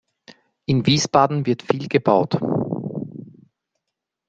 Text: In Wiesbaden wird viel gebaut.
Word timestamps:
In 0.65 0.87
Wiesbaden 0.87 1.45
wird 1.45 1.61
viel 1.61 1.87
gebaut. 1.87 2.39